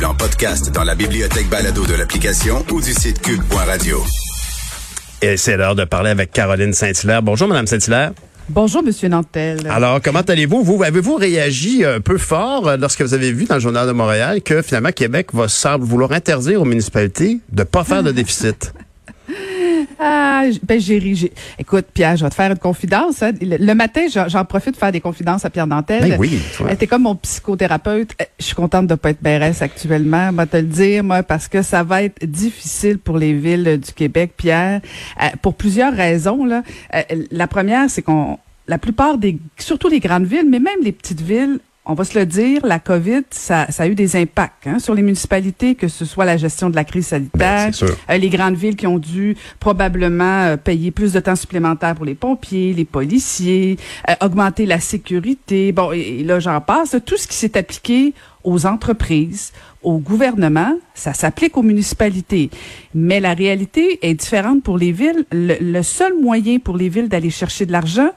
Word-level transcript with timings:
disponible 0.00 0.04
en 0.04 0.14
podcast 0.14 0.70
dans 0.72 0.84
la 0.84 0.94
bibliothèque 0.94 1.48
balado 1.48 1.84
de 1.84 1.94
l'application 1.94 2.64
ou 2.70 2.80
du 2.80 2.92
site 2.92 3.20
cube.radio. 3.20 4.02
Et 5.22 5.36
c'est 5.36 5.56
l'heure 5.56 5.74
de 5.74 5.84
parler 5.84 6.10
avec 6.10 6.32
Caroline 6.32 6.72
Saint-Hilaire. 6.72 7.22
Bonjour, 7.22 7.48
Madame 7.48 7.66
Saint-Hilaire. 7.66 8.12
Bonjour, 8.48 8.82
Monsieur 8.82 9.08
Nantel. 9.08 9.66
Alors, 9.68 10.00
comment 10.02 10.20
allez-vous? 10.20 10.62
Vous, 10.62 10.82
avez-vous 10.82 11.16
réagi 11.16 11.84
un 11.84 12.00
peu 12.00 12.18
fort 12.18 12.68
euh, 12.68 12.76
lorsque 12.76 13.02
vous 13.02 13.14
avez 13.14 13.32
vu 13.32 13.44
dans 13.44 13.56
le 13.56 13.60
Journal 13.60 13.86
de 13.86 13.92
Montréal 13.92 14.42
que 14.42 14.62
finalement 14.62 14.90
Québec 14.90 15.28
va 15.32 15.48
semble 15.48 15.84
vouloir 15.84 16.12
interdire 16.12 16.62
aux 16.62 16.64
municipalités 16.64 17.40
de 17.52 17.62
pas 17.62 17.84
faire 17.84 18.02
de 18.02 18.10
déficit? 18.12 18.72
Ah, 20.02 20.44
ben 20.62 20.80
j'ai 20.80 20.98
ri. 20.98 21.30
Écoute, 21.58 21.86
Pierre, 21.92 22.16
je 22.16 22.24
vais 22.24 22.30
te 22.30 22.34
faire 22.34 22.50
une 22.50 22.58
confidence. 22.58 23.22
Hein. 23.22 23.32
Le, 23.40 23.74
matin, 23.74 24.06
j'en 24.08 24.44
profite 24.46 24.72
de 24.72 24.78
faire 24.78 24.92
des 24.92 25.00
confidences 25.00 25.44
à 25.44 25.50
Pierre 25.50 25.66
Dantel. 25.66 26.08
Ben 26.08 26.16
oui. 26.18 26.40
T'es 26.78 26.86
comme 26.86 27.02
mon 27.02 27.16
psychothérapeute. 27.16 28.12
Euh, 28.20 28.24
je 28.38 28.46
suis 28.46 28.54
contente 28.54 28.86
de 28.86 28.94
pas 28.94 29.10
être 29.10 29.22
BRS 29.22 29.62
actuellement. 29.62 30.32
Vais 30.32 30.46
te 30.46 30.56
le 30.56 30.62
dire, 30.62 31.04
moi, 31.04 31.22
parce 31.22 31.48
que 31.48 31.60
ça 31.60 31.82
va 31.82 32.02
être 32.02 32.24
difficile 32.24 32.98
pour 32.98 33.18
les 33.18 33.34
villes 33.34 33.78
du 33.78 33.92
Québec, 33.92 34.32
Pierre, 34.36 34.80
euh, 35.22 35.26
pour 35.42 35.54
plusieurs 35.54 35.94
raisons. 35.94 36.46
Là. 36.46 36.62
La 37.30 37.46
première, 37.46 37.90
c'est 37.90 38.02
qu'on 38.02 38.38
la 38.70 38.78
plupart 38.78 39.18
des, 39.18 39.38
surtout 39.58 39.88
les 39.88 40.00
grandes 40.00 40.26
villes, 40.26 40.48
mais 40.48 40.60
même 40.60 40.78
les 40.82 40.92
petites 40.92 41.20
villes, 41.20 41.58
on 41.86 41.94
va 41.94 42.04
se 42.04 42.18
le 42.18 42.26
dire, 42.26 42.64
la 42.64 42.78
COVID, 42.78 43.22
ça, 43.30 43.66
a 43.76 43.86
eu 43.86 43.94
des 43.94 44.14
impacts 44.14 44.66
hein, 44.66 44.78
sur 44.78 44.94
les 44.94 45.02
municipalités, 45.02 45.74
que 45.74 45.88
ce 45.88 46.04
soit 46.04 46.26
la 46.26 46.36
gestion 46.36 46.68
de 46.68 46.76
la 46.76 46.84
crise 46.84 47.08
sanitaire, 47.08 47.70
ben, 47.70 47.88
euh, 48.10 48.16
les 48.18 48.28
grandes 48.28 48.54
villes 48.54 48.76
qui 48.76 48.86
ont 48.86 48.98
dû 48.98 49.34
probablement 49.60 50.42
euh, 50.42 50.56
payer 50.58 50.90
plus 50.90 51.14
de 51.14 51.20
temps 51.20 51.36
supplémentaire 51.36 51.94
pour 51.94 52.04
les 52.04 52.14
pompiers, 52.14 52.74
les 52.74 52.84
policiers, 52.84 53.78
euh, 54.08 54.14
augmenter 54.20 54.66
la 54.66 54.78
sécurité. 54.78 55.72
Bon, 55.72 55.90
et, 55.92 56.22
là, 56.22 56.38
j'en 56.38 56.60
passe. 56.60 56.96
Tout 57.06 57.16
ce 57.16 57.26
qui 57.26 57.34
s'est 57.34 57.56
appliqué 57.56 58.12
aux 58.44 58.66
entreprises, 58.66 59.52
au 59.82 59.98
gouvernement, 59.98 60.74
ça 60.94 61.14
s'applique 61.14 61.56
aux 61.56 61.62
municipalités. 61.62 62.50
Mais 62.94 63.20
la 63.20 63.32
réalité 63.32 63.98
est 64.02 64.14
différente 64.14 64.62
pour 64.62 64.76
les 64.76 64.92
villes. 64.92 65.24
le 65.32 65.82
seul 65.82 66.12
moyen 66.20 66.58
pour 66.58 66.76
les 66.76 66.90
villes 66.90 67.08
d'aller 67.08 67.30
chercher 67.30 67.64
de 67.64 67.72
l'argent, 67.72 68.10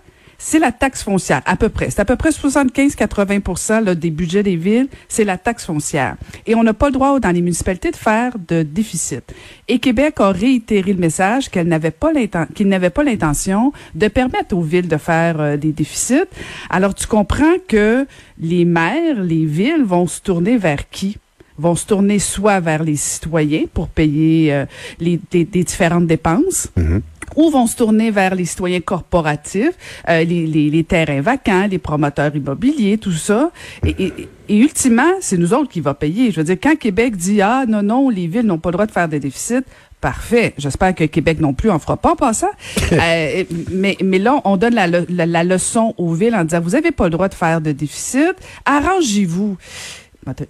c'est 0.45 0.59
la 0.59 0.73
taxe 0.73 1.03
foncière, 1.03 1.41
à 1.45 1.55
peu 1.55 1.69
près. 1.69 1.89
C'est 1.89 2.02
à 2.02 2.05
peu 2.05 2.17
près 2.17 2.31
75-80% 2.31 3.94
des 3.94 4.09
budgets 4.09 4.44
des 4.44 4.58
villes, 4.58 4.89
c'est 5.08 5.23
la 5.23 5.38
taxe 5.38 5.66
foncière. 5.66 6.17
Et 6.45 6.53
on 6.53 6.63
n'a 6.63 6.73
pas 6.73 6.88
le 6.88 6.91
droit 6.91 7.17
dans 7.17 7.31
les 7.31 7.41
municipalités 7.41 7.91
de 7.91 7.95
faire 7.95 8.33
de 8.38 8.61
déficit. 8.61 9.23
Et 9.69 9.80
Québec 9.80 10.16
a 10.17 10.31
réitéré 10.31 10.91
le 10.91 11.00
message 11.00 11.50
qu'elle 11.50 11.69
n'avait 11.69 11.91
pas 11.91 12.11
qu'il 12.53 12.67
n'avait 12.67 12.89
pas 12.89 13.05
l'intention 13.05 13.72
de 13.95 14.09
permettre 14.09 14.55
aux 14.58 14.61
villes 14.61 14.89
de 14.89 14.97
faire 14.97 15.39
euh, 15.39 15.55
des 15.55 15.72
déficits. 15.72 16.27
Alors 16.69 16.94
tu 16.94 17.07
comprends 17.07 17.55
que 17.66 18.05
les 18.38 18.66
maires, 18.66 19.23
les 19.23 19.45
villes 19.45 19.83
vont 19.85 20.07
se 20.07 20.19
tourner 20.19 20.57
vers 20.57 20.89
qui? 20.89 21.17
vont 21.55 21.75
se 21.75 21.85
tourner 21.85 22.17
soit 22.17 22.59
vers 22.59 22.83
les 22.83 22.95
citoyens 22.95 23.66
pour 23.72 23.88
payer 23.88 24.52
euh, 24.52 24.66
les, 25.00 25.19
des, 25.30 25.45
différentes 25.45 26.07
dépenses, 26.07 26.67
mm-hmm 26.75 27.02
ou 27.36 27.50
vont 27.50 27.67
se 27.67 27.76
tourner 27.76 28.12
vers 28.12 28.36
les 28.36 28.45
citoyens 28.45 28.81
corporatifs, 28.81 29.73
euh, 30.09 30.23
les, 30.23 30.45
les, 30.48 30.70
les, 30.70 30.84
terrains 30.84 31.22
vacants, 31.22 31.67
les 31.67 31.80
promoteurs 31.80 32.36
immobiliers, 32.36 32.98
tout 32.98 33.12
ça? 33.12 33.52
Et, 33.86 33.95
et, 34.03 34.14
et 34.50 34.58
ultimement, 34.58 35.12
c'est 35.22 35.38
nous 35.38 35.53
autres 35.53 35.70
qui 35.70 35.81
va 35.81 35.94
payer. 35.94 36.31
Je 36.31 36.38
veux 36.38 36.44
dire, 36.44 36.58
quand 36.62 36.78
Québec 36.78 37.16
dit 37.16 37.42
ah 37.42 37.66
non 37.67 37.84
non, 37.84 38.09
les 38.09 38.28
villes 38.28 38.45
n'ont 38.45 38.59
pas 38.59 38.70
le 38.70 38.73
droit 38.73 38.86
de 38.86 38.92
faire 38.92 39.08
des 39.08 39.20
déficits. 39.20 39.64
Parfait. 40.03 40.53
J'espère 40.58 40.94
que 40.94 41.06
Québec 41.06 41.40
non 41.40 41.53
plus 41.53 41.70
en 41.70 41.80
fera 41.80 41.95
pas 41.95 42.12
en 42.12 42.16
passant. 42.17 42.52
euh, 42.92 43.44
mais, 43.72 43.95
mais 44.03 44.20
là, 44.20 44.42
on 44.44 44.58
donne 44.58 44.75
la, 44.75 44.86
la, 44.86 45.25
la, 45.25 45.44
leçon 45.45 45.94
aux 45.97 46.14
villes 46.14 46.36
en 46.36 46.44
disant, 46.44 46.59
vous 46.59 46.75
avez 46.75 46.92
pas 46.92 47.06
le 47.06 47.12
droit 47.12 47.30
de 47.30 47.34
faire 47.34 47.62
de 47.62 47.72
déficit. 47.72 48.34
Arrangez-vous. 48.66 49.56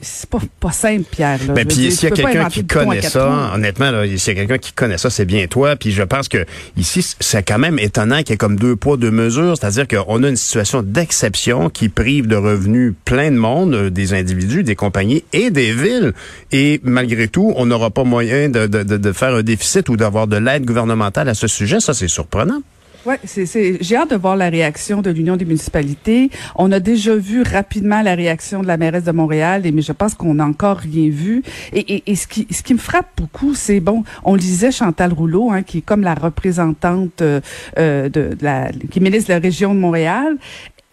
C'est 0.02 0.30
pas, 0.30 0.40
pas 0.60 0.72
simple, 0.72 1.04
Pierre. 1.10 1.40
Là. 1.48 1.54
Ben, 1.54 1.68
puis 1.68 1.92
s'il 1.92 2.10
y 2.10 2.12
a 2.12 2.16
quelqu'un 2.16 2.50
qui 2.50 2.66
connaît 2.66 3.02
ça, 3.02 3.52
honnêtement, 3.56 3.92
là, 3.92 4.06
s'il 4.06 4.18
y 4.18 4.32
a 4.32 4.40
quelqu'un 4.42 4.58
qui 4.58 4.74
connaît 4.74 4.98
ça, 4.98 5.10
c'est 5.10 5.26
bien 5.26 5.48
toi. 5.48 5.76
Puis 5.76 5.92
je 5.92 6.04
pense 6.04 6.28
que 6.28 6.46
ici, 6.78 7.06
c'est 7.20 7.44
quand 7.44 7.60
même 7.60 7.80
étonnant 7.80 8.20
qu'il 8.20 8.32
y 8.32 8.34
ait 8.34 8.38
comme 8.38 8.58
deux 8.58 8.76
poids, 8.76 8.98
deux 8.98 9.12
mesures. 9.12 9.56
C'est-à-dire 9.60 9.88
qu'on 9.88 10.24
a 10.24 10.30
une 10.30 10.36
situation 10.36 10.82
d'exception 10.82 11.70
qui 11.70 11.90
prive 11.90 12.28
de 12.28 12.36
revenus 12.36 12.94
plein 13.06 13.32
de 13.32 13.38
monde, 13.38 13.74
euh, 13.74 13.90
des 13.90 14.14
individus, 14.14 14.64
des 14.64 14.76
compagnies 14.76 15.24
et 15.34 15.50
des 15.50 15.74
villes. 15.74 16.14
Et 16.52 16.80
malgré 16.84 17.28
tout, 17.28 17.54
on 17.56 17.66
n'aura 17.66 17.90
pas 17.90 18.04
moyen 18.04 18.50
de, 18.50 18.68
de, 18.68 18.84
de, 18.84 18.98
de 18.98 19.12
faire 19.12 19.34
un 19.36 19.44
déficit 19.44 19.90
ou 19.90 19.98
d'avoir 19.98 20.28
de 20.28 20.38
l'aide 20.38 20.66
gouvernementale 20.66 21.30
à 21.30 21.34
ce 21.34 21.48
sujet. 21.48 21.80
Ça, 21.80 21.94
c'est 21.94 22.08
surprenant. 22.08 22.62
Oui, 23.06 23.16
c'est, 23.26 23.84
j'ai 23.84 23.98
hâte 23.98 24.12
de 24.12 24.16
voir 24.16 24.38
la 24.38 24.50
réaction 24.50 25.02
de 25.02 25.10
l'Union 25.10 25.36
des 25.36 25.44
municipalités. 25.44 26.30
On 26.56 26.72
a 26.72 26.80
déjà 26.80 27.14
vu 27.16 27.42
rapidement 27.42 28.02
la 28.02 28.16
réaction 28.16 28.62
de 28.62 28.68
la 28.68 28.78
mairesse 28.78 29.04
de 29.04 29.12
Montréal, 29.12 29.64
mais 29.74 29.82
je 29.82 29.92
pense 29.92 30.14
qu'on 30.14 30.36
n'a 30.36 30.46
encore 30.46 30.78
rien 30.78 31.10
vu. 31.10 31.44
Et, 31.74 31.96
et, 31.96 32.04
et, 32.12 32.16
ce, 32.16 32.28
qui, 32.28 32.48
ce 32.50 32.64
qui 32.64 32.74
me 32.74 32.80
frappe 32.80 33.10
beaucoup, 33.18 33.56
c'est, 33.56 33.82
bon, 33.82 34.04
on 34.24 34.36
lisait 34.36 34.72
Chantal 34.72 35.12
Rouleau, 35.12 35.52
hein, 35.52 35.64
qui 35.64 35.80
est 35.80 35.82
comme 35.82 36.02
la 36.02 36.14
représentante 36.14 37.22
euh, 37.22 37.42
de, 37.78 38.10
de, 38.10 38.38
la, 38.40 38.70
qui 38.90 39.02
ministre 39.02 39.28
de 39.30 39.34
la 39.34 39.40
région 39.40 39.76
de 39.76 39.80
Montréal 39.80 40.38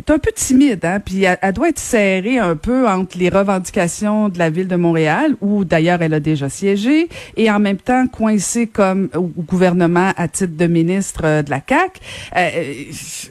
est 0.00 0.10
un 0.10 0.18
peu 0.18 0.30
timide, 0.34 0.84
hein, 0.84 1.00
puis 1.04 1.24
elle, 1.24 1.52
doit 1.52 1.68
être 1.68 1.78
serrée 1.78 2.38
un 2.38 2.56
peu 2.56 2.88
entre 2.88 3.18
les 3.18 3.28
revendications 3.28 4.28
de 4.28 4.38
la 4.38 4.50
ville 4.50 4.68
de 4.68 4.76
Montréal, 4.76 5.36
où 5.40 5.64
d'ailleurs 5.64 6.02
elle 6.02 6.14
a 6.14 6.20
déjà 6.20 6.48
siégé, 6.48 7.08
et 7.36 7.50
en 7.50 7.60
même 7.60 7.76
temps 7.76 8.06
coincée 8.06 8.66
comme 8.66 9.08
au 9.14 9.22
gouvernement 9.42 10.12
à 10.16 10.28
titre 10.28 10.56
de 10.56 10.66
ministre 10.66 11.22
euh, 11.24 11.42
de 11.42 11.50
la 11.50 11.60
CAC. 11.60 12.00
Euh, 12.36 12.50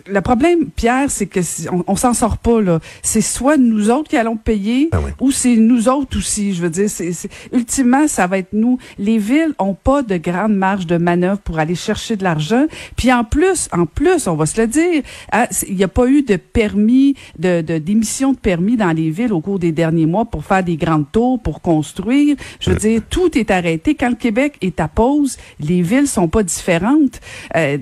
le 0.07 0.21
problème, 0.21 0.67
Pierre, 0.75 1.09
c'est 1.09 1.25
que 1.25 1.39
on, 1.71 1.83
on 1.87 1.95
s'en 1.95 2.13
sort 2.13 2.37
pas 2.37 2.61
là. 2.61 2.79
C'est 3.01 3.21
soit 3.21 3.57
nous 3.57 3.89
autres 3.89 4.09
qui 4.09 4.17
allons 4.17 4.37
payer, 4.37 4.89
ah 4.91 4.99
ou 5.19 5.31
c'est 5.31 5.55
nous 5.55 5.89
autres 5.89 6.17
aussi. 6.17 6.53
Je 6.53 6.61
veux 6.61 6.69
dire, 6.69 6.89
c'est 6.89 7.29
ultimement 7.51 8.07
ça 8.07 8.27
va 8.27 8.37
être 8.37 8.53
nous. 8.53 8.77
Les 8.97 9.17
villes 9.17 9.53
ont 9.59 9.73
pas 9.73 10.01
de 10.01 10.17
grande 10.17 10.55
marge 10.55 10.85
de 10.85 10.97
manœuvre 10.97 11.39
pour 11.39 11.59
aller 11.59 11.75
chercher 11.75 12.15
de 12.15 12.23
l'argent. 12.23 12.65
Puis 12.95 13.11
en 13.11 13.23
plus, 13.23 13.69
en 13.71 13.85
plus, 13.85 14.27
on 14.27 14.35
va 14.35 14.45
se 14.45 14.59
le 14.59 14.67
dire, 14.67 15.01
hein, 15.31 15.45
il 15.67 15.75
n'y 15.75 15.83
a 15.83 15.87
pas 15.87 16.07
eu 16.07 16.21
de 16.21 16.35
permis, 16.59 17.15
de, 17.37 17.61
d'émission 17.61 18.33
de, 18.33 18.37
permis 18.37 18.75
dans 18.75 18.91
les 18.91 19.11
villes 19.11 19.31
au 19.31 19.39
cours 19.39 19.59
des 19.59 19.71
derniers 19.71 20.05
mois 20.05 20.25
pour 20.25 20.43
faire 20.43 20.61
des 20.61 20.75
grandes 20.75 21.09
tours, 21.09 21.41
pour 21.41 21.61
construire. 21.61 22.35
Je 22.59 22.71
veux 22.71 22.75
dire, 22.75 23.01
tout 23.09 23.37
est 23.37 23.49
arrêté. 23.49 23.95
Quand 23.95 24.09
le 24.09 24.17
Québec 24.17 24.55
est 24.61 24.81
à 24.81 24.89
pause, 24.89 25.37
les 25.61 25.81
villes 25.81 26.07
sont 26.07 26.27
pas 26.27 26.43
différentes. 26.43 27.21
Euh, 27.55 27.77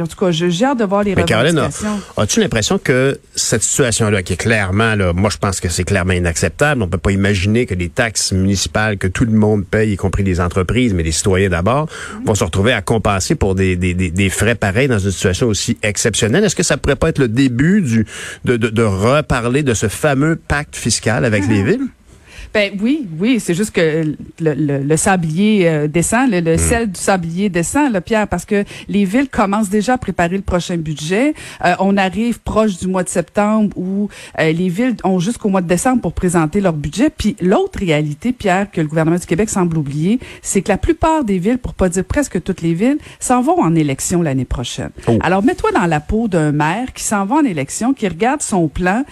en 0.00 0.06
tout 0.06 0.16
cas, 0.16 0.30
j'ai 0.30 0.64
hâte 0.64 0.78
de 0.78 0.84
voir 0.84 1.02
les 1.02 1.14
Mais 1.14 1.24
Caroline, 1.24 1.68
as-tu 2.16 2.40
l'impression 2.40 2.78
que 2.78 3.18
cette 3.34 3.62
situation-là, 3.62 4.22
qui 4.22 4.32
est 4.32 4.36
clairement, 4.36 4.94
là, 4.94 5.12
moi 5.12 5.28
je 5.28 5.36
pense 5.36 5.60
que 5.60 5.68
c'est 5.68 5.84
clairement 5.84 6.14
inacceptable. 6.14 6.82
On 6.82 6.88
peut 6.88 6.96
pas 6.96 7.12
imaginer 7.12 7.66
que 7.66 7.74
les 7.74 7.90
taxes 7.90 8.32
municipales 8.32 8.96
que 8.96 9.08
tout 9.08 9.26
le 9.26 9.32
monde 9.32 9.66
paye, 9.66 9.92
y 9.92 9.96
compris 9.96 10.22
les 10.22 10.40
entreprises, 10.40 10.94
mais 10.94 11.02
les 11.02 11.12
citoyens 11.12 11.50
d'abord, 11.50 11.86
vont 12.24 12.34
se 12.34 12.44
retrouver 12.44 12.72
à 12.72 12.80
compenser 12.80 13.34
pour 13.34 13.54
des, 13.54 13.76
des, 13.76 13.92
des, 13.92 14.10
des 14.10 14.30
frais 14.30 14.54
pareils 14.54 14.88
dans 14.88 14.98
une 14.98 15.10
situation 15.10 15.48
aussi 15.48 15.76
exceptionnelle. 15.82 16.44
Est-ce 16.44 16.56
que 16.56 16.62
ça 16.62 16.78
pourrait 16.78 16.96
pas 16.96 17.10
être 17.10 17.18
le 17.18 17.28
début 17.28 17.82
du 17.82 18.06
de, 18.44 18.56
de, 18.56 18.68
de 18.68 18.82
reparler 18.82 19.62
de 19.62 19.74
ce 19.74 19.88
fameux 19.88 20.36
pacte 20.36 20.76
fiscal 20.76 21.24
avec 21.24 21.46
les 21.48 21.62
villes? 21.62 21.86
Ben 22.54 22.72
oui, 22.82 23.08
oui, 23.18 23.40
c'est 23.40 23.54
juste 23.54 23.70
que 23.70 24.14
le, 24.38 24.54
le, 24.54 24.96
sablier 24.96 25.68
euh, 25.68 25.88
descend, 25.88 26.30
le, 26.30 26.40
le 26.40 26.54
hmm. 26.54 26.58
sel 26.58 26.90
du 26.90 27.00
sablier 27.00 27.48
descend, 27.48 27.92
le 27.92 28.00
Pierre, 28.02 28.28
parce 28.28 28.44
que 28.44 28.64
les 28.88 29.06
villes 29.06 29.28
commencent 29.28 29.70
déjà 29.70 29.94
à 29.94 29.98
préparer 29.98 30.36
le 30.36 30.42
prochain 30.42 30.76
budget. 30.76 31.32
Euh, 31.64 31.74
on 31.78 31.96
arrive 31.96 32.40
proche 32.40 32.78
du 32.78 32.88
mois 32.88 33.04
de 33.04 33.08
septembre 33.08 33.76
où 33.76 34.08
euh, 34.38 34.52
les 34.52 34.68
villes 34.68 34.96
ont 35.04 35.18
jusqu'au 35.18 35.48
mois 35.48 35.62
de 35.62 35.66
décembre 35.66 36.02
pour 36.02 36.12
présenter 36.12 36.60
leur 36.60 36.74
budget. 36.74 37.08
Puis 37.08 37.36
l'autre 37.40 37.78
réalité, 37.78 38.32
Pierre, 38.32 38.70
que 38.70 38.82
le 38.82 38.86
gouvernement 38.86 39.16
du 39.16 39.26
Québec 39.26 39.48
semble 39.48 39.78
oublier, 39.78 40.20
c'est 40.42 40.60
que 40.60 40.68
la 40.68 40.78
plupart 40.78 41.24
des 41.24 41.38
villes, 41.38 41.58
pour 41.58 41.72
pas 41.72 41.88
dire 41.88 42.04
presque 42.04 42.42
toutes 42.42 42.60
les 42.60 42.74
villes, 42.74 42.98
s'en 43.18 43.40
vont 43.40 43.60
en 43.60 43.74
élection 43.74 44.20
l'année 44.20 44.44
prochaine. 44.44 44.90
Oh. 45.08 45.18
Alors 45.22 45.42
mets-toi 45.42 45.72
dans 45.72 45.86
la 45.86 46.00
peau 46.00 46.28
d'un 46.28 46.52
maire 46.52 46.92
qui 46.92 47.02
s'en 47.02 47.24
va 47.24 47.36
en 47.36 47.44
élection, 47.44 47.94
qui 47.94 48.06
regarde 48.06 48.42
son 48.42 48.68
plan, 48.68 49.04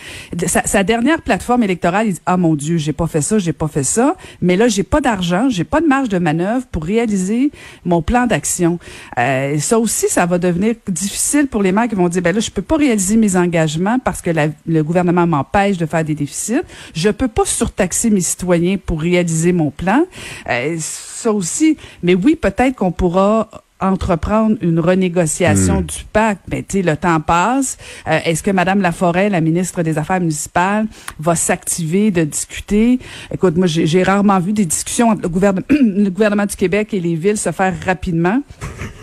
sa, 0.46 0.66
sa 0.66 0.84
dernière 0.84 1.22
plateforme 1.22 1.62
électorale, 1.62 2.08
il 2.08 2.12
dit 2.14 2.20
ah 2.26 2.36
mon 2.36 2.54
Dieu, 2.54 2.76
j'ai 2.76 2.92
pas 2.92 3.06
fait 3.06 3.22
ça 3.22 3.29
j'ai 3.38 3.52
pas 3.52 3.68
fait 3.68 3.82
ça, 3.84 4.16
mais 4.40 4.56
là 4.56 4.68
j'ai 4.68 4.82
pas 4.82 5.00
d'argent, 5.00 5.48
j'ai 5.48 5.64
pas 5.64 5.80
de 5.80 5.86
marge 5.86 6.08
de 6.08 6.18
manœuvre 6.18 6.66
pour 6.70 6.84
réaliser 6.84 7.50
mon 7.84 8.02
plan 8.02 8.26
d'action. 8.26 8.78
Euh, 9.18 9.58
ça 9.58 9.78
aussi, 9.78 10.08
ça 10.08 10.26
va 10.26 10.38
devenir 10.38 10.74
difficile 10.88 11.46
pour 11.46 11.62
les 11.62 11.72
maires 11.72 11.88
qui 11.88 11.94
vont 11.94 12.08
dire 12.08 12.22
ben 12.22 12.34
là 12.34 12.40
je 12.40 12.50
peux 12.50 12.62
pas 12.62 12.76
réaliser 12.76 13.16
mes 13.16 13.36
engagements 13.36 13.98
parce 13.98 14.22
que 14.22 14.30
le 14.66 14.82
gouvernement 14.82 15.26
m'empêche 15.26 15.76
de 15.76 15.86
faire 15.86 16.04
des 16.04 16.14
déficits. 16.14 16.60
Je 16.94 17.10
peux 17.10 17.28
pas 17.28 17.44
surtaxer 17.44 18.10
mes 18.10 18.20
citoyens 18.20 18.76
pour 18.78 19.00
réaliser 19.00 19.52
mon 19.52 19.70
plan. 19.70 20.04
Euh, 20.48 20.76
ça 20.78 21.32
aussi, 21.32 21.76
mais 22.02 22.14
oui, 22.14 22.36
peut-être 22.36 22.76
qu'on 22.76 22.92
pourra 22.92 23.48
entreprendre 23.80 24.56
une 24.60 24.80
renégociation 24.80 25.80
hmm. 25.80 25.86
du 25.86 26.04
pacte, 26.12 26.42
mais 26.50 26.62
tu 26.62 26.78
sais, 26.78 26.82
le 26.82 26.96
temps 26.96 27.20
passe. 27.20 27.78
Euh, 28.06 28.18
est-ce 28.24 28.42
que 28.42 28.50
Madame 28.50 28.80
Laforêt, 28.80 29.28
la 29.28 29.40
ministre 29.40 29.82
des 29.82 29.98
Affaires 29.98 30.20
municipales, 30.20 30.86
va 31.18 31.34
s'activer 31.34 32.10
de 32.10 32.24
discuter? 32.24 32.98
Écoute, 33.32 33.56
moi, 33.56 33.66
j'ai 33.66 34.02
rarement 34.02 34.38
vu 34.40 34.52
des 34.52 34.64
discussions 34.64 35.08
entre 35.08 35.22
le 35.22 35.28
gouvernement, 35.28 35.66
le 35.70 36.10
gouvernement 36.10 36.46
du 36.46 36.56
Québec 36.56 36.94
et 36.94 37.00
les 37.00 37.14
villes 37.14 37.38
se 37.38 37.52
faire 37.52 37.74
rapidement. 37.84 38.42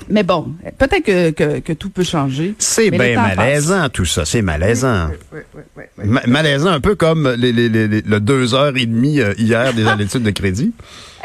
Mais 0.10 0.24
bon, 0.24 0.54
peut-être 0.78 1.04
que, 1.04 1.32
que, 1.32 1.60
que, 1.60 1.74
tout 1.74 1.90
peut 1.90 2.04
changer. 2.04 2.56
C'est 2.60 2.92
bien 2.92 3.22
malaisant, 3.22 3.90
tout 3.90 4.06
ça. 4.06 4.24
C'est 4.24 4.42
malaisant. 4.42 5.10
Oui, 5.34 5.40
oui, 5.54 5.62
oui, 5.76 5.84
malaisant, 6.04 6.70
un 6.70 6.80
peu 6.80 6.96
comme 6.96 7.34
les, 7.38 7.52
les, 7.52 7.70
les, 7.70 7.88
le 7.88 8.20
deux 8.20 8.54
heures 8.54 8.78
et 8.78 8.86
demie 8.86 9.20
hier 9.38 9.74
des 9.74 9.86
études 10.04 10.24
de 10.24 10.32
crédit. 10.32 10.74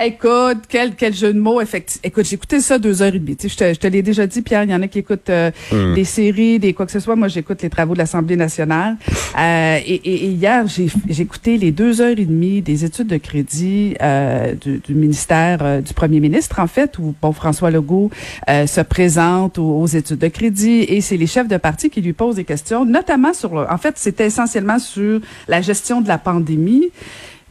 Écoute, 0.00 0.62
quel, 0.69 0.94
quel 0.94 1.14
jeu 1.14 1.32
de 1.32 1.38
mots, 1.38 1.60
effectivement. 1.60 2.00
Écoute, 2.04 2.24
j'ai 2.24 2.34
écouté 2.34 2.60
ça 2.60 2.78
deux 2.78 3.02
heures 3.02 3.14
et 3.14 3.19
demie. 3.19 3.36
je 3.40 3.54
te, 3.54 3.74
je 3.74 3.78
te 3.78 3.86
l'ai 3.86 4.02
déjà 4.02 4.26
dit, 4.26 4.40
Pierre, 4.40 4.64
il 4.64 4.70
y 4.70 4.74
en 4.74 4.82
a 4.82 4.88
qui 4.88 5.00
écoutent 5.00 5.30
hmm. 5.30 5.94
des 5.94 6.04
séries, 6.04 6.58
des 6.58 6.72
quoi 6.72 6.86
que 6.86 6.92
ce 6.92 7.00
soit. 7.00 7.14
Moi, 7.14 7.28
j'écoute 7.28 7.62
les 7.62 7.69
travaux 7.69 7.92
de 7.92 7.98
l'Assemblée 7.98 8.36
nationale. 8.36 8.96
Euh, 9.38 9.78
et, 9.86 9.94
et, 9.94 10.26
hier, 10.28 10.66
j'ai 10.66 10.88
écouté 11.22 11.58
les 11.58 11.72
deux 11.72 12.00
heures 12.00 12.19
et 12.19 12.24
demie 12.24 12.62
des 12.62 12.84
études 12.84 13.06
de 13.06 13.19
crédit 13.19 13.94
euh, 14.00 14.54
du, 14.54 14.78
du, 14.78 14.94
ministère 14.94 15.82
du 15.82 15.92
premier 15.92 16.20
ministre, 16.20 16.58
en 16.58 16.66
fait, 16.66 16.98
où 16.98 17.14
bon, 17.20 17.32
François 17.32 17.70
Legault 17.70 18.10
se 18.48 18.80
présente 18.80 19.58
aux, 19.58 19.80
aux, 19.82 19.86
études 19.86 20.19
de 20.19 20.28
crédit. 20.28 20.84
Et 20.88 21.00
c'est 21.00 21.19
les 21.19 21.26
chefs 21.26 21.48
de 21.48 21.58
parti 21.58 21.90
qui 21.90 22.00
lui 22.00 22.14
posent 22.14 22.36
des 22.36 22.44
questions, 22.44 22.84
notamment 22.84 23.34
sur... 23.34 23.54
Le, 23.54 23.70
en 23.70 23.78
fait, 23.78 23.94
c'était 23.96 24.26
essentiellement 24.26 24.61
sur 24.78 25.20
la 25.48 25.60
gestion 25.60 26.00
de 26.00 26.08
la 26.08 26.18
pandémie. 26.18 26.90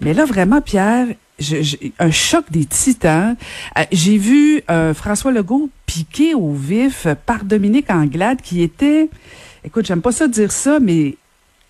Mais 0.02 0.14
là, 0.14 0.26
vraiment, 0.26 0.62
Pierre, 0.62 1.08
un 2.00 2.12
choc 2.12 2.46
des 2.52 2.66
titans. 2.66 3.36
Euh, 3.78 3.84
j'ai 3.92 4.18
vu 4.18 4.64
euh, 4.70 4.94
François 4.94 5.32
Legault 5.32 5.70
piqué 5.86 6.34
au 6.34 6.54
vif 6.54 7.08
par 7.26 7.44
Dominique 7.44 7.90
Anglade 7.90 8.42
qui 8.42 8.62
était, 8.62 9.10
écoute, 9.64 9.86
j'aime 9.86 10.02
pas 10.02 10.12
ça 10.12 10.28
dire 10.28 10.52
ça, 10.52 10.80
mais 10.80 11.16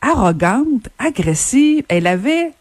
arrogante, 0.02 0.90
agressive. 1.00 1.84
Elle 1.88 2.08
avait 2.08 2.52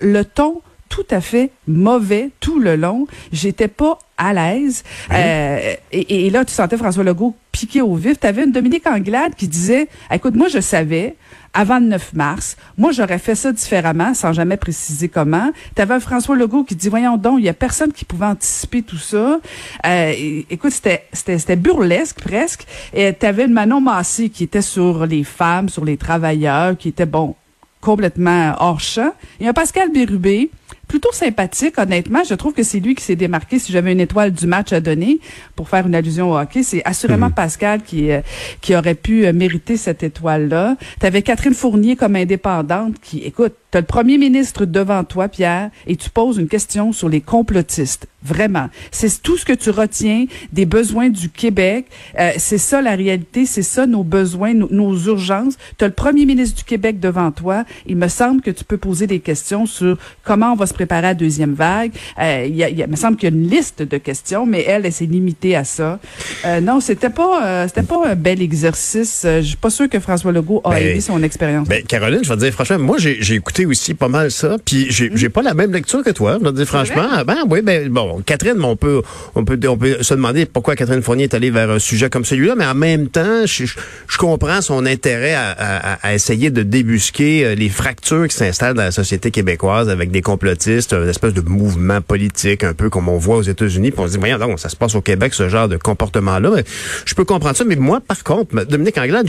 le 0.00 0.24
ton 0.24 0.62
tout 0.88 1.06
à 1.10 1.20
fait 1.20 1.50
mauvais 1.66 2.30
tout 2.40 2.58
le 2.58 2.76
long. 2.76 3.06
J'étais 3.32 3.68
pas 3.68 3.98
à 4.16 4.32
l'aise. 4.32 4.82
Euh, 5.12 5.74
et, 5.92 6.26
et, 6.26 6.30
là, 6.30 6.44
tu 6.44 6.52
sentais 6.52 6.76
François 6.76 7.04
Legault 7.04 7.36
piqué 7.58 7.80
une 7.80 8.52
Dominique 8.52 8.86
Anglade 8.86 9.34
qui 9.34 9.48
disait, 9.48 9.88
écoute, 10.12 10.36
moi, 10.36 10.46
je 10.48 10.60
savais, 10.60 11.16
avant 11.52 11.80
le 11.80 11.86
9 11.86 12.12
mars. 12.14 12.56
Moi, 12.76 12.92
j'aurais 12.92 13.18
fait 13.18 13.34
ça 13.34 13.50
différemment, 13.50 14.14
sans 14.14 14.32
jamais 14.32 14.56
préciser 14.56 15.08
comment. 15.08 15.50
Tu 15.74 15.82
avais 15.82 15.98
François 15.98 16.36
Legault 16.36 16.62
qui 16.62 16.76
dit, 16.76 16.88
voyons 16.88 17.16
donc, 17.16 17.40
il 17.40 17.46
y 17.46 17.48
a 17.48 17.54
personne 17.54 17.92
qui 17.92 18.04
pouvait 18.04 18.26
anticiper 18.26 18.82
tout 18.82 18.98
ça. 18.98 19.40
Euh, 19.86 20.42
écoute, 20.50 20.72
c'était, 21.12 21.56
burlesque 21.56 22.20
presque. 22.20 22.64
Et 22.94 23.12
tu 23.12 23.26
avais 23.26 23.48
Manon 23.48 23.80
Massé 23.80 24.28
qui 24.28 24.44
était 24.44 24.62
sur 24.62 25.06
les 25.06 25.24
femmes, 25.24 25.68
sur 25.68 25.84
les 25.84 25.96
travailleurs, 25.96 26.76
qui 26.76 26.88
était, 26.88 27.06
bon, 27.06 27.34
complètement 27.80 28.54
hors 28.60 28.80
champ. 28.80 29.12
Il 29.40 29.48
y 29.48 29.52
Pascal 29.52 29.90
Bérubé 29.90 30.50
plutôt 30.88 31.12
sympathique, 31.12 31.78
honnêtement. 31.78 32.22
Je 32.28 32.34
trouve 32.34 32.54
que 32.54 32.62
c'est 32.62 32.80
lui 32.80 32.94
qui 32.94 33.04
s'est 33.04 33.16
démarqué. 33.16 33.58
Si 33.58 33.72
j'avais 33.72 33.92
une 33.92 34.00
étoile 34.00 34.32
du 34.32 34.46
match 34.46 34.72
à 34.72 34.80
donner, 34.80 35.20
pour 35.54 35.68
faire 35.68 35.86
une 35.86 35.94
allusion 35.94 36.32
au 36.32 36.38
hockey, 36.38 36.62
c'est 36.62 36.82
assurément 36.84 37.26
mhm. 37.26 37.34
Pascal 37.34 37.82
qui, 37.82 38.10
euh, 38.10 38.20
qui 38.60 38.74
aurait 38.74 38.94
pu 38.94 39.26
euh, 39.26 39.32
mériter 39.32 39.76
cette 39.76 40.02
étoile-là. 40.02 40.76
Tu 40.98 41.06
avais 41.06 41.22
Catherine 41.22 41.54
Fournier 41.54 41.94
comme 41.94 42.16
indépendante 42.16 42.96
qui, 43.00 43.18
écoute, 43.18 43.54
tu 43.70 43.76
as 43.76 43.80
le 43.82 43.86
premier 43.86 44.16
ministre 44.16 44.64
devant 44.64 45.04
toi, 45.04 45.28
Pierre, 45.28 45.70
et 45.86 45.96
tu 45.96 46.08
poses 46.08 46.38
une 46.38 46.48
question 46.48 46.92
sur 46.92 47.08
les 47.08 47.20
complotistes. 47.20 48.08
Vraiment. 48.20 48.68
C'est 48.90 49.22
tout 49.22 49.36
ce 49.36 49.44
que 49.44 49.52
tu 49.52 49.70
retiens 49.70 50.24
des 50.52 50.66
besoins 50.66 51.08
du 51.08 51.28
Québec. 51.28 51.86
Euh, 52.18 52.32
c'est 52.36 52.58
ça 52.58 52.82
la 52.82 52.96
réalité, 52.96 53.46
c'est 53.46 53.62
ça 53.62 53.86
nos 53.86 54.02
besoins, 54.02 54.54
nos, 54.54 54.96
urgences. 54.98 55.56
Tu 55.78 55.84
as 55.84 55.88
le 55.88 55.94
premier 55.94 56.26
ministre 56.26 56.56
du 56.56 56.64
Québec 56.64 56.98
devant 56.98 57.30
toi. 57.30 57.64
Il 57.86 57.96
me 57.96 58.08
semble 58.08 58.40
que 58.40 58.50
tu 58.50 58.64
peux 58.64 58.76
poser 58.76 59.06
des 59.06 59.20
questions 59.20 59.66
sur 59.66 59.98
comment 60.24 60.52
on 60.52 60.56
va 60.56 60.66
se 60.66 60.74
préparer 60.78 60.98
à 60.98 61.10
la 61.10 61.14
deuxième 61.14 61.54
vague. 61.54 61.90
Euh, 62.20 62.44
il, 62.48 62.56
y 62.56 62.62
a, 62.62 62.68
il, 62.68 62.86
me 62.86 62.96
semble 62.96 63.16
qu'il 63.16 63.28
y 63.28 63.32
a 63.32 63.34
une 63.34 63.48
liste 63.48 63.82
de 63.82 63.98
questions, 63.98 64.46
mais 64.46 64.64
elle, 64.66 64.86
elle 64.86 64.92
s'est 64.92 65.06
limitée 65.06 65.56
à 65.56 65.64
ça. 65.64 65.98
Euh, 66.44 66.60
non, 66.60 66.80
c'était 66.80 67.10
pas 67.10 67.44
euh, 67.44 67.68
c'était 67.68 67.82
pas 67.82 68.00
un 68.06 68.14
bel 68.14 68.40
exercice. 68.40 69.22
Je 69.24 69.40
suis 69.40 69.56
pas 69.56 69.70
sûr 69.70 69.88
que 69.88 69.98
François 69.98 70.30
Legault 70.32 70.60
a 70.64 70.70
ben, 70.70 70.76
aidé 70.76 71.00
son 71.00 71.22
expérience. 71.22 71.68
Ben, 71.68 71.82
Caroline, 71.82 72.20
je 72.22 72.28
vais 72.28 72.36
te 72.36 72.40
dire 72.40 72.52
franchement, 72.52 72.78
moi 72.78 72.96
j'ai 72.98 73.34
écouté 73.34 73.66
aussi 73.66 73.94
pas 73.94 74.08
mal 74.08 74.30
ça, 74.30 74.56
puis 74.64 74.86
j'ai 74.90 75.10
j'ai 75.14 75.28
pas 75.28 75.42
la 75.42 75.54
même 75.54 75.72
lecture 75.72 76.04
que 76.04 76.10
toi. 76.10 76.36
Je 76.38 76.44
vais 76.44 76.52
te 76.52 76.56
dire 76.56 76.66
franchement, 76.66 77.08
ben 77.26 77.38
oui, 77.48 77.60
ben 77.62 77.88
bon, 77.88 78.22
Catherine, 78.24 78.62
on 78.62 78.76
peut 78.76 79.02
on 79.34 79.44
peut 79.44 79.58
on 79.66 79.76
peut 79.76 80.02
se 80.02 80.14
demander 80.14 80.46
pourquoi 80.46 80.76
Catherine 80.76 81.02
Fournier 81.02 81.24
est 81.24 81.34
allée 81.34 81.50
vers 81.50 81.70
un 81.70 81.80
sujet 81.80 82.08
comme 82.08 82.24
celui-là, 82.24 82.54
mais 82.56 82.66
en 82.66 82.74
même 82.74 83.08
temps, 83.08 83.46
je, 83.46 83.64
je 83.64 84.18
comprends 84.18 84.60
son 84.60 84.86
intérêt 84.86 85.34
à, 85.34 85.50
à, 85.50 86.08
à, 86.08 86.14
essayer 86.14 86.50
de 86.50 86.62
débusquer 86.62 87.56
les 87.56 87.68
fractures 87.68 88.28
qui 88.28 88.36
s'installent 88.36 88.74
dans 88.74 88.82
la 88.82 88.92
société 88.92 89.30
québécoise 89.30 89.88
avec 89.88 90.10
des 90.10 90.22
complotistes, 90.22 90.67
une 90.68 91.08
espèce 91.08 91.34
de 91.34 91.40
mouvement 91.40 92.00
politique, 92.00 92.64
un 92.64 92.74
peu 92.74 92.90
comme 92.90 93.08
on 93.08 93.18
voit 93.18 93.36
aux 93.36 93.42
États-Unis. 93.42 93.90
Puis 93.90 94.00
on 94.00 94.06
se 94.06 94.12
dit, 94.12 94.18
voyons 94.18 94.38
donc, 94.38 94.58
ça 94.60 94.68
se 94.68 94.76
passe 94.76 94.94
au 94.94 95.00
Québec, 95.00 95.34
ce 95.34 95.48
genre 95.48 95.68
de 95.68 95.76
comportement-là. 95.76 96.62
Je 97.04 97.14
peux 97.14 97.24
comprendre 97.24 97.56
ça, 97.56 97.64
mais 97.64 97.76
moi, 97.76 98.00
par 98.00 98.22
contre, 98.24 98.64
Dominique 98.64 98.98
Anglade, 98.98 99.26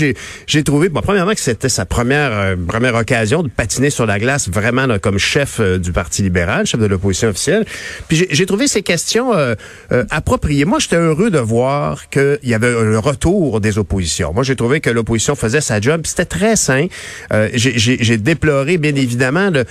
j'ai, 0.47 0.63
trouvé, 0.63 0.89
premièrement, 0.89 1.33
que 1.33 1.39
c'était 1.39 1.69
sa 1.69 1.85
première 1.85 2.31
euh, 2.31 2.55
première 2.67 2.95
occasion 2.95 3.43
de 3.43 3.49
patiner 3.49 3.89
sur 3.89 4.05
la 4.05 4.19
glace 4.19 4.49
vraiment 4.49 4.87
comme 4.99 5.17
chef 5.17 5.59
euh, 5.59 5.77
du 5.77 5.91
Parti 5.91 6.21
libéral, 6.21 6.65
chef 6.65 6.79
de 6.79 6.85
l'opposition 6.85 7.29
officielle. 7.29 7.65
Puis 8.07 8.27
j'ai, 8.29 8.45
trouvé 8.45 8.67
ces 8.67 8.81
questions 8.81 9.33
euh, 9.33 9.55
appropriées. 10.09 10.65
Moi, 10.65 10.79
j'étais 10.79 10.95
heureux 10.95 11.29
de 11.29 11.39
voir 11.39 12.09
qu'il 12.09 12.39
y 12.43 12.53
avait 12.53 12.73
un 12.73 12.99
retour 12.99 13.61
des 13.61 13.77
oppositions. 13.77 14.33
Moi, 14.33 14.43
j'ai 14.43 14.55
trouvé 14.55 14.81
que 14.81 14.89
l'opposition 14.89 15.35
faisait 15.35 15.61
sa 15.61 15.79
job. 15.79 16.01
C'était 16.05 16.25
très 16.25 16.55
sain. 16.55 16.87
j'ai, 17.53 18.17
déploré, 18.17 18.77
bien 18.77 18.95
évidemment, 18.95 19.49
le, 19.49 19.65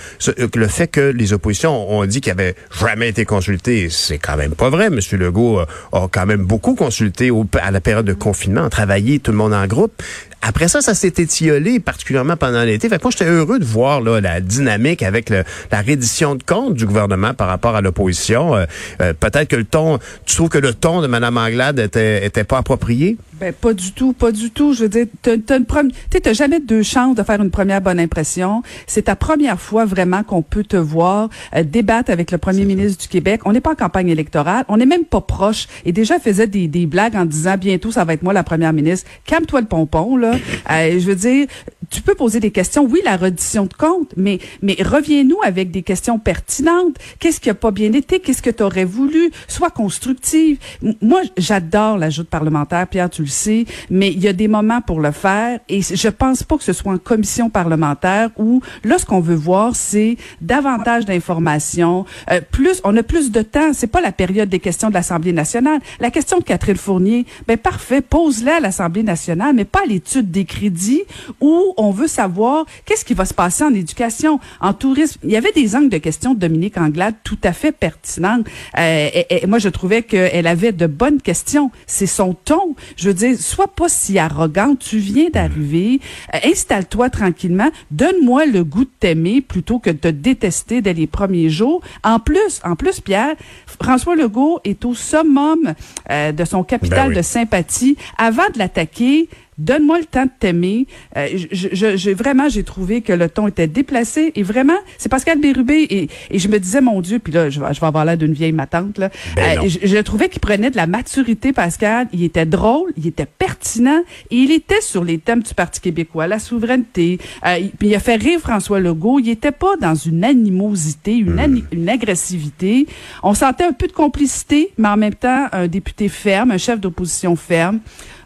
le 0.55 0.67
fait 0.67 0.87
que 0.87 1.01
les 1.01 1.33
oppositions 1.33 1.58
ont 1.67 2.05
dit 2.05 2.21
qu'il 2.21 2.31
avait 2.31 2.55
jamais 2.79 3.09
été 3.09 3.25
consulté. 3.25 3.89
C'est 3.89 4.17
quand 4.17 4.37
même 4.37 4.55
pas 4.55 4.69
vrai. 4.69 4.89
Monsieur 4.89 5.17
Legault 5.17 5.59
a 5.59 6.07
quand 6.11 6.25
même 6.25 6.45
beaucoup 6.45 6.75
consulté 6.75 7.31
à 7.61 7.71
la 7.71 7.81
période 7.81 8.05
de 8.05 8.13
confinement, 8.13 8.69
travaillé 8.69 9.19
tout 9.19 9.31
le 9.31 9.37
monde 9.37 9.53
en 9.53 9.67
groupe. 9.67 10.01
Après 10.41 10.67
ça, 10.67 10.81
ça 10.81 10.93
s'est 10.93 11.13
étiolé, 11.17 11.79
particulièrement 11.79 12.37
pendant 12.37 12.63
l'été. 12.63 12.87
Fait 12.87 12.97
que 12.97 13.03
moi, 13.03 13.11
j'étais 13.11 13.29
heureux 13.29 13.59
de 13.59 13.65
voir 13.65 14.01
là, 14.01 14.21
la 14.21 14.39
dynamique 14.39 15.03
avec 15.03 15.29
le, 15.29 15.43
la 15.71 15.81
reddition 15.81 16.35
de 16.35 16.43
comptes 16.43 16.75
du 16.75 16.85
gouvernement 16.85 17.33
par 17.33 17.47
rapport 17.47 17.75
à 17.75 17.81
l'opposition. 17.81 18.55
Euh, 18.55 18.65
euh, 19.01 19.13
peut-être 19.13 19.49
que 19.49 19.57
le 19.57 19.65
ton, 19.65 19.99
tu 20.25 20.35
trouves 20.35 20.49
que 20.49 20.57
le 20.57 20.73
ton 20.73 21.01
de 21.01 21.07
Mme 21.07 21.37
Anglade 21.37 21.79
était, 21.79 22.25
était 22.25 22.45
pas 22.45 22.59
approprié? 22.59 23.17
Ben, 23.39 23.53
pas 23.53 23.73
du 23.73 23.91
tout, 23.91 24.13
pas 24.13 24.31
du 24.31 24.51
tout. 24.51 24.73
Je 24.73 24.83
veux 24.83 24.89
dire, 24.89 25.05
t'as, 25.21 25.35
t'as 25.37 26.33
jamais 26.33 26.59
deux 26.59 26.83
chances 26.83 27.15
de 27.15 27.23
faire 27.23 27.41
une 27.41 27.51
première 27.51 27.81
bonne 27.81 27.99
impression. 27.99 28.63
C'est 28.87 29.03
ta 29.03 29.15
première 29.15 29.59
fois 29.59 29.85
vraiment 29.85 30.23
qu'on 30.23 30.41
peut 30.41 30.63
te 30.63 30.77
voir 30.77 31.29
euh, 31.55 31.63
débattre 31.63 32.11
avec 32.11 32.31
le 32.31 32.37
premier 32.37 32.65
ministre 32.65 33.01
du 33.03 33.07
Québec. 33.07 33.41
On 33.45 33.53
n'est 33.53 33.61
pas 33.61 33.71
en 33.71 33.75
campagne 33.75 34.09
électorale, 34.09 34.65
on 34.67 34.77
n'est 34.77 34.85
même 34.85 35.05
pas 35.05 35.21
proche. 35.21 35.67
Et 35.85 35.91
déjà 35.91 36.19
faisait 36.19 36.47
des, 36.47 36.67
des 36.67 36.85
blagues 36.85 37.15
en 37.15 37.25
disant 37.25 37.55
bientôt 37.57 37.91
ça 37.91 38.05
va 38.05 38.13
être 38.13 38.23
moi 38.23 38.33
la 38.33 38.43
première 38.43 38.73
ministre. 38.73 39.09
Calme-toi 39.25 39.61
le 39.61 39.67
pompon 39.67 40.17
là. 40.17 40.28
Euh, 40.35 40.99
je 40.99 41.05
veux 41.05 41.15
dire, 41.15 41.47
tu 41.89 42.01
peux 42.01 42.15
poser 42.15 42.39
des 42.39 42.51
questions. 42.51 42.85
Oui, 42.85 43.01
la 43.03 43.17
reddition 43.17 43.65
de 43.65 43.73
compte, 43.73 44.13
mais 44.15 44.39
mais 44.61 44.77
reviens-nous 44.79 45.39
avec 45.43 45.71
des 45.71 45.81
questions 45.81 46.19
pertinentes. 46.19 46.97
Qu'est-ce 47.19 47.39
qui 47.39 47.49
a 47.49 47.53
pas 47.53 47.71
bien 47.71 47.93
été? 47.93 48.19
Qu'est-ce 48.19 48.41
que 48.41 48.49
tu 48.49 48.63
aurais 48.63 48.85
voulu? 48.85 49.31
Sois 49.47 49.71
constructive. 49.71 50.57
Moi, 51.01 51.21
j'adore 51.37 51.97
l'ajout 51.97 52.25
parlementaire, 52.25 52.87
Pierre, 52.87 53.09
tu 53.09 53.23
le 53.23 53.27
sais, 53.27 53.65
mais 53.89 54.09
il 54.09 54.19
y 54.19 54.27
a 54.27 54.33
des 54.33 54.47
moments 54.47 54.81
pour 54.81 54.99
le 54.99 55.11
faire 55.11 55.59
et 55.67 55.81
je 55.81 56.09
pense 56.09 56.43
pas 56.43 56.57
que 56.57 56.63
ce 56.63 56.73
soit 56.73 56.93
en 56.93 56.97
commission 56.97 57.49
parlementaire 57.49 58.29
où 58.37 58.61
là 58.83 58.97
ce 58.97 59.05
qu'on 59.05 59.19
veut 59.19 59.35
voir 59.35 59.75
c'est 59.75 60.17
davantage 60.41 61.05
d'informations, 61.05 62.05
euh, 62.31 62.41
plus 62.51 62.81
on 62.83 62.95
a 62.97 63.03
plus 63.03 63.31
de 63.31 63.41
temps, 63.41 63.71
c'est 63.73 63.87
pas 63.87 64.01
la 64.01 64.11
période 64.11 64.49
des 64.49 64.59
questions 64.59 64.89
de 64.89 64.93
l'Assemblée 64.93 65.33
nationale. 65.33 65.79
La 65.99 66.11
question 66.11 66.39
de 66.39 66.43
Catherine 66.43 66.75
Fournier, 66.75 67.25
ben 67.47 67.57
parfait, 67.57 68.01
pose-la 68.01 68.57
à 68.57 68.59
l'Assemblée 68.59 69.03
nationale, 69.03 69.55
mais 69.55 69.65
pas 69.65 69.85
l'étude 69.87 70.18
des 70.21 70.45
crédits 70.45 71.03
où 71.41 71.73
on 71.77 71.91
veut 71.91 72.07
savoir 72.07 72.65
qu'est-ce 72.85 73.05
qui 73.05 73.13
va 73.13 73.25
se 73.25 73.33
passer 73.33 73.63
en 73.63 73.73
éducation, 73.73 74.39
en 74.61 74.73
tourisme. 74.73 75.19
Il 75.23 75.31
y 75.31 75.37
avait 75.37 75.51
des 75.51 75.75
angles 75.75 75.89
de 75.89 75.97
questions 75.97 76.33
de 76.33 76.39
Dominique 76.39 76.77
Anglade 76.77 77.15
tout 77.23 77.37
à 77.43 77.53
fait 77.53 77.71
pertinentes. 77.71 78.45
Euh, 78.77 79.09
et, 79.29 79.45
moi, 79.47 79.59
je 79.59 79.69
trouvais 79.69 80.03
qu'elle 80.03 80.47
avait 80.47 80.71
de 80.71 80.87
bonnes 80.87 81.21
questions. 81.21 81.71
C'est 81.87 82.07
son 82.07 82.33
ton. 82.33 82.75
Je 82.95 83.07
veux 83.09 83.13
dire, 83.13 83.37
sois 83.37 83.67
pas 83.67 83.89
si 83.89 84.19
arrogant. 84.19 84.75
Tu 84.75 84.97
viens 84.97 85.29
d'arriver. 85.29 85.99
Euh, 86.33 86.39
installe-toi 86.45 87.09
tranquillement. 87.09 87.69
Donne-moi 87.91 88.45
le 88.45 88.63
goût 88.63 88.85
de 88.85 88.89
t'aimer 88.99 89.41
plutôt 89.41 89.79
que 89.79 89.89
de 89.89 89.97
te 89.97 90.07
détester 90.07 90.81
dès 90.81 90.93
les 90.93 91.07
premiers 91.07 91.49
jours. 91.49 91.81
En 92.03 92.19
plus, 92.19 92.61
en 92.63 92.75
plus, 92.75 92.99
Pierre, 92.99 93.35
François 93.65 94.15
Legault 94.15 94.59
est 94.63 94.85
au 94.85 94.93
summum 94.93 95.73
euh, 96.09 96.31
de 96.31 96.45
son 96.45 96.63
capital 96.63 97.09
ben 97.09 97.17
de 97.17 97.21
sympathie. 97.21 97.97
Avant 98.17 98.49
de 98.53 98.59
l'attaquer, 98.59 99.29
Donne-moi 99.59 99.99
le 99.99 100.05
temps 100.05 100.25
de 100.25 100.31
t'aimer. 100.39 100.87
Euh, 101.17 101.27
je, 101.51 102.11
vraiment, 102.11 102.49
j'ai 102.49 102.63
trouvé 102.63 103.01
que 103.01 103.13
le 103.13 103.29
ton 103.29 103.47
était 103.47 103.67
déplacé 103.67 104.31
et 104.35 104.43
vraiment, 104.43 104.77
c'est 104.97 105.09
Pascal 105.09 105.39
Bérubé 105.39 105.85
et, 105.89 106.09
et 106.31 106.39
je 106.39 106.47
me 106.47 106.59
disais, 106.59 106.81
mon 106.81 107.01
Dieu, 107.01 107.19
puis 107.19 107.33
là, 107.33 107.49
je, 107.49 107.59
vais 107.59 107.85
avoir 107.85 108.05
l'air 108.05 108.17
d'une 108.17 108.33
vieille 108.33 108.53
matante, 108.53 108.97
là. 108.97 109.09
Ben 109.35 109.59
euh, 109.59 109.67
je, 109.67 109.97
trouvais 109.97 110.29
qu'il 110.29 110.39
prenait 110.39 110.71
de 110.71 110.77
la 110.77 110.87
maturité, 110.87 111.53
Pascal. 111.53 112.07
Il 112.13 112.23
était 112.23 112.45
drôle, 112.45 112.91
il 112.97 113.07
était 113.07 113.25
pertinent 113.25 114.01
et 114.31 114.35
il 114.35 114.51
était 114.51 114.81
sur 114.81 115.03
les 115.03 115.17
thèmes 115.17 115.43
du 115.43 115.53
Parti 115.53 115.81
québécois, 115.81 116.27
la 116.27 116.39
souveraineté. 116.39 117.19
Euh, 117.45 117.59
puis 117.77 117.89
il 117.89 117.95
a 117.95 117.99
fait 117.99 118.15
rire 118.15 118.39
François 118.39 118.79
Legault. 118.79 119.19
Il 119.19 119.29
était 119.29 119.51
pas 119.51 119.75
dans 119.77 119.95
une 119.95 120.23
animosité, 120.23 121.15
une, 121.15 121.35
hmm. 121.35 121.61
une 121.71 121.89
agressivité. 121.89 122.87
On 123.23 123.33
sentait 123.33 123.65
un 123.65 123.73
peu 123.73 123.87
de 123.87 123.93
complicité, 123.93 124.71
mais 124.77 124.87
en 124.87 124.97
même 124.97 125.15
temps, 125.15 125.47
un 125.51 125.67
député 125.67 126.09
ferme, 126.09 126.51
un 126.51 126.57
chef 126.57 126.79
d'opposition 126.79 127.35
ferme. 127.35 127.79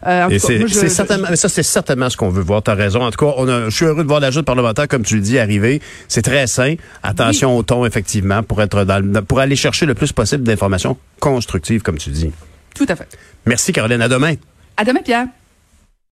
Euh, 0.06 0.38
c'est 0.38 0.88
certainement 0.88 1.23
certainement, 1.24 1.30
mais 1.30 1.36
ça, 1.36 1.48
c'est 1.48 1.62
certainement 1.62 2.10
ce 2.10 2.16
qu'on 2.16 2.28
veut 2.30 2.42
voir. 2.42 2.62
Tu 2.62 2.70
as 2.70 2.74
raison. 2.74 3.02
En 3.02 3.10
tout 3.10 3.24
cas, 3.24 3.32
on 3.36 3.48
a, 3.48 3.64
je 3.64 3.74
suis 3.74 3.84
heureux 3.84 4.02
de 4.02 4.08
voir 4.08 4.20
l'ajout 4.20 4.42
parlementaire, 4.42 4.88
comme 4.88 5.02
tu 5.02 5.16
le 5.16 5.20
dis, 5.20 5.38
arriver. 5.38 5.80
C'est 6.08 6.22
très 6.22 6.46
sain. 6.46 6.74
Attention 7.02 7.56
au 7.56 7.62
ton, 7.62 7.84
effectivement, 7.84 8.42
pour 8.42 8.62
être 8.62 8.84
dans, 8.84 9.24
pour 9.24 9.40
aller 9.40 9.56
chercher 9.56 9.86
le 9.86 9.94
plus 9.94 10.12
possible 10.12 10.44
d'informations 10.44 10.96
constructives, 11.20 11.82
comme 11.82 11.98
tu 11.98 12.10
dis. 12.10 12.30
Tout 12.74 12.86
à 12.88 12.96
fait. 12.96 13.08
Merci, 13.46 13.72
Caroline. 13.72 14.02
À 14.02 14.08
demain. 14.08 14.34
À 14.76 14.84
demain, 14.84 15.00
Pierre. 15.04 15.26